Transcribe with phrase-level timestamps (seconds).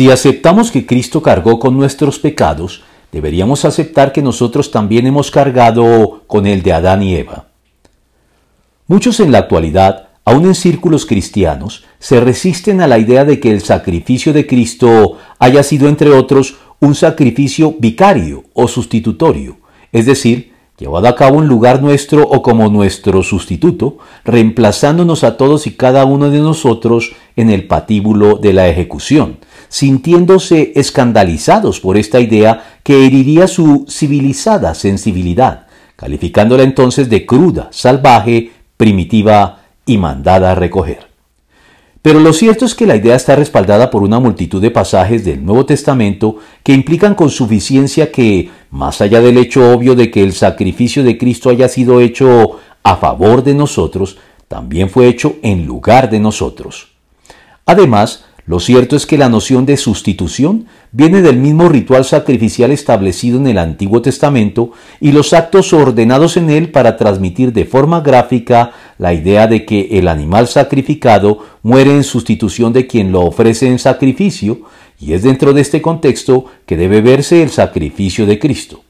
[0.00, 6.22] Si aceptamos que Cristo cargó con nuestros pecados, deberíamos aceptar que nosotros también hemos cargado
[6.26, 7.48] con el de Adán y Eva.
[8.86, 13.50] Muchos en la actualidad, aun en círculos cristianos, se resisten a la idea de que
[13.50, 19.58] el sacrificio de Cristo haya sido, entre otros, un sacrificio vicario o sustitutorio,
[19.92, 25.66] es decir, llevado a cabo en lugar nuestro o como nuestro sustituto, reemplazándonos a todos
[25.66, 29.36] y cada uno de nosotros en el patíbulo de la ejecución,
[29.70, 38.50] sintiéndose escandalizados por esta idea que heriría su civilizada sensibilidad, calificándola entonces de cruda, salvaje,
[38.76, 41.08] primitiva y mandada a recoger.
[42.02, 45.44] Pero lo cierto es que la idea está respaldada por una multitud de pasajes del
[45.44, 50.32] Nuevo Testamento que implican con suficiencia que, más allá del hecho obvio de que el
[50.32, 54.18] sacrificio de Cristo haya sido hecho a favor de nosotros,
[54.48, 56.88] también fue hecho en lugar de nosotros.
[57.66, 63.38] Además, lo cierto es que la noción de sustitución viene del mismo ritual sacrificial establecido
[63.38, 68.72] en el Antiguo Testamento y los actos ordenados en él para transmitir de forma gráfica
[68.98, 73.78] la idea de que el animal sacrificado muere en sustitución de quien lo ofrece en
[73.78, 74.62] sacrificio,
[74.98, 78.82] y es dentro de este contexto que debe verse el sacrificio de Cristo.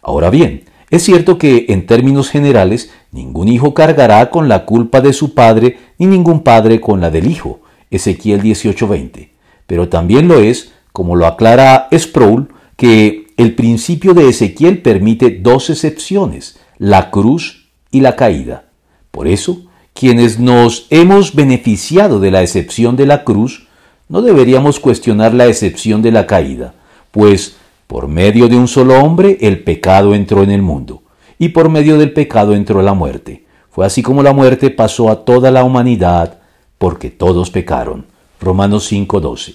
[0.00, 5.12] Ahora bien, es cierto que, en términos generales, ningún hijo cargará con la culpa de
[5.12, 7.60] su padre, ni ningún padre con la del hijo,
[7.90, 9.30] Ezequiel 18:20.
[9.66, 15.70] Pero también lo es, como lo aclara Sproul, que el principio de Ezequiel permite dos
[15.70, 18.66] excepciones, la cruz y la caída.
[19.10, 19.62] Por eso,
[19.92, 23.66] quienes nos hemos beneficiado de la excepción de la cruz,
[24.08, 26.74] no deberíamos cuestionar la excepción de la caída,
[27.10, 27.56] pues
[27.86, 31.02] por medio de un solo hombre el pecado entró en el mundo,
[31.38, 33.44] y por medio del pecado entró la muerte.
[33.70, 36.38] Fue así como la muerte pasó a toda la humanidad,
[36.78, 38.06] porque todos pecaron.
[38.40, 39.54] Romanos 5:12.